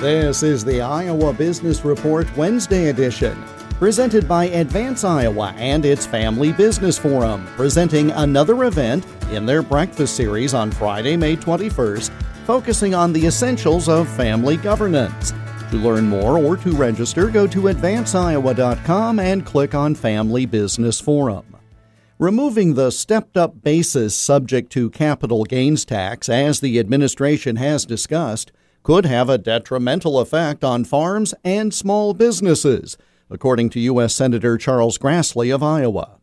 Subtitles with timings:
[0.00, 3.36] This is the Iowa Business Report Wednesday edition,
[3.80, 10.14] presented by Advance Iowa and its Family Business Forum, presenting another event in their breakfast
[10.14, 12.12] series on Friday, May 21st,
[12.46, 15.32] focusing on the essentials of family governance.
[15.72, 21.56] To learn more or to register, go to advanceiowa.com and click on Family Business Forum.
[22.20, 28.52] Removing the stepped up basis subject to capital gains tax, as the administration has discussed,
[28.82, 32.96] could have a detrimental effect on farms and small businesses,
[33.30, 34.14] according to U.S.
[34.14, 36.18] Senator Charles Grassley of Iowa.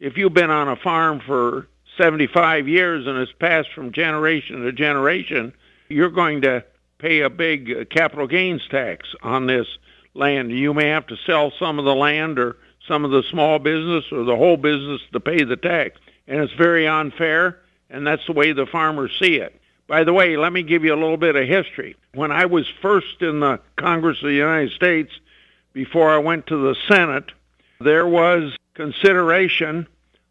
[0.00, 1.66] If you've been on a farm for
[1.96, 5.52] 75 years and it's passed from generation to generation,
[5.88, 6.64] you're going to
[6.98, 9.66] pay a big capital gains tax on this
[10.14, 10.52] land.
[10.52, 14.04] You may have to sell some of the land or some of the small business
[14.12, 15.98] or the whole business to pay the tax.
[16.26, 17.60] And it's very unfair,
[17.90, 19.60] and that's the way the farmers see it.
[19.88, 21.96] By the way, let me give you a little bit of history.
[22.12, 25.10] When I was first in the Congress of the United States,
[25.72, 27.32] before I went to the Senate,
[27.80, 29.86] there was consideration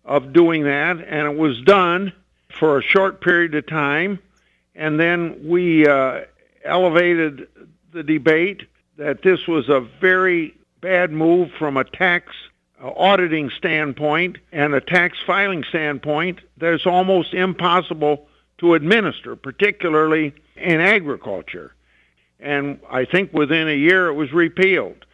[0.05, 2.13] of doing that, and it was done
[2.59, 4.19] for a short period of time.
[4.75, 6.21] And then we uh,
[6.63, 7.47] elevated
[7.91, 8.61] the debate
[8.97, 12.31] that this was a very bad move from a tax
[12.79, 18.27] uh, auditing standpoint and a tax filing standpoint that it's almost impossible
[18.59, 21.73] to administer, particularly in agriculture.
[22.39, 25.05] And I think within a year it was repealed.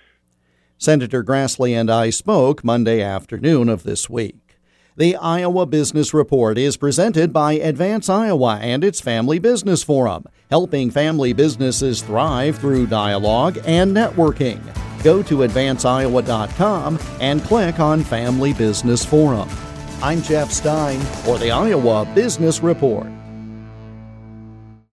[0.77, 4.58] Senator Grassley and I spoke Monday afternoon of this week.
[4.95, 10.91] The Iowa Business Report is presented by Advance Iowa and its Family Business Forum, helping
[10.91, 14.61] family businesses thrive through dialogue and networking.
[15.03, 19.50] Go to advanceiowa.com and click on Family Business Forum.
[20.02, 23.07] I'm Jeff Stein for the Iowa Business Report.